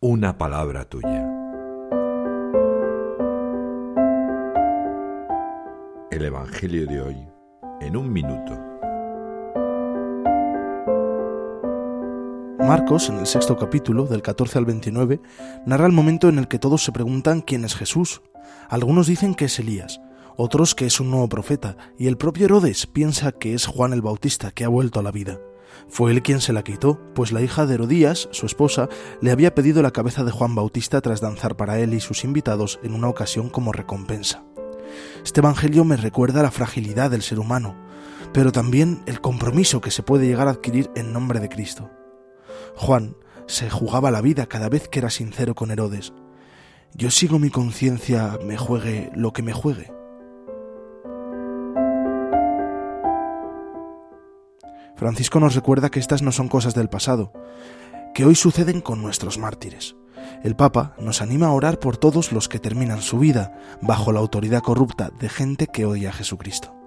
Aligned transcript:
una 0.00 0.38
palabra 0.38 0.84
tuya. 0.84 1.28
El 6.12 6.24
Evangelio 6.24 6.86
de 6.86 7.00
hoy 7.00 7.16
en 7.80 7.96
un 7.96 8.12
minuto. 8.12 8.56
Marcos, 12.60 13.08
en 13.08 13.18
el 13.18 13.26
sexto 13.26 13.56
capítulo, 13.56 14.04
del 14.04 14.22
14 14.22 14.58
al 14.58 14.66
29, 14.66 15.20
narra 15.66 15.86
el 15.86 15.92
momento 15.92 16.28
en 16.28 16.38
el 16.38 16.46
que 16.46 16.60
todos 16.60 16.84
se 16.84 16.92
preguntan 16.92 17.40
quién 17.40 17.64
es 17.64 17.74
Jesús. 17.74 18.22
Algunos 18.68 19.08
dicen 19.08 19.34
que 19.34 19.46
es 19.46 19.58
Elías, 19.58 20.00
otros 20.36 20.76
que 20.76 20.86
es 20.86 21.00
un 21.00 21.10
nuevo 21.10 21.28
profeta, 21.28 21.76
y 21.98 22.06
el 22.06 22.18
propio 22.18 22.44
Herodes 22.44 22.86
piensa 22.86 23.32
que 23.32 23.52
es 23.52 23.66
Juan 23.66 23.92
el 23.92 24.02
Bautista 24.02 24.52
que 24.52 24.64
ha 24.64 24.68
vuelto 24.68 25.00
a 25.00 25.02
la 25.02 25.10
vida. 25.10 25.40
Fue 25.88 26.10
él 26.10 26.22
quien 26.22 26.40
se 26.40 26.52
la 26.52 26.62
quitó, 26.62 27.00
pues 27.14 27.32
la 27.32 27.40
hija 27.40 27.66
de 27.66 27.74
Herodías, 27.74 28.28
su 28.32 28.46
esposa, 28.46 28.88
le 29.20 29.30
había 29.30 29.54
pedido 29.54 29.82
la 29.82 29.90
cabeza 29.90 30.24
de 30.24 30.30
Juan 30.30 30.54
Bautista 30.54 31.00
tras 31.00 31.20
danzar 31.20 31.56
para 31.56 31.78
él 31.78 31.94
y 31.94 32.00
sus 32.00 32.24
invitados 32.24 32.78
en 32.82 32.94
una 32.94 33.08
ocasión 33.08 33.48
como 33.48 33.72
recompensa. 33.72 34.44
Este 35.24 35.40
Evangelio 35.40 35.84
me 35.84 35.96
recuerda 35.96 36.42
la 36.42 36.50
fragilidad 36.50 37.10
del 37.10 37.22
ser 37.22 37.38
humano, 37.38 37.76
pero 38.32 38.52
también 38.52 39.02
el 39.06 39.20
compromiso 39.20 39.80
que 39.80 39.90
se 39.90 40.02
puede 40.02 40.26
llegar 40.26 40.48
a 40.48 40.52
adquirir 40.52 40.90
en 40.94 41.12
nombre 41.12 41.40
de 41.40 41.48
Cristo. 41.48 41.90
Juan 42.76 43.16
se 43.46 43.70
jugaba 43.70 44.10
la 44.10 44.20
vida 44.20 44.46
cada 44.46 44.68
vez 44.68 44.88
que 44.88 44.98
era 44.98 45.10
sincero 45.10 45.54
con 45.54 45.70
Herodes. 45.70 46.12
Yo 46.94 47.10
sigo 47.10 47.38
mi 47.38 47.50
conciencia, 47.50 48.38
me 48.44 48.56
juegue 48.56 49.10
lo 49.14 49.32
que 49.32 49.42
me 49.42 49.52
juegue. 49.52 49.97
Francisco 54.98 55.38
nos 55.38 55.54
recuerda 55.54 55.90
que 55.90 56.00
estas 56.00 56.22
no 56.22 56.32
son 56.32 56.48
cosas 56.48 56.74
del 56.74 56.88
pasado, 56.88 57.32
que 58.14 58.24
hoy 58.24 58.34
suceden 58.34 58.80
con 58.80 59.00
nuestros 59.00 59.38
mártires. 59.38 59.94
El 60.42 60.56
Papa 60.56 60.96
nos 60.98 61.22
anima 61.22 61.46
a 61.46 61.52
orar 61.52 61.78
por 61.78 61.96
todos 61.96 62.32
los 62.32 62.48
que 62.48 62.58
terminan 62.58 63.00
su 63.00 63.20
vida 63.20 63.56
bajo 63.80 64.10
la 64.12 64.18
autoridad 64.18 64.60
corrupta 64.60 65.10
de 65.20 65.28
gente 65.28 65.68
que 65.68 65.86
odia 65.86 66.10
a 66.10 66.12
Jesucristo. 66.12 66.77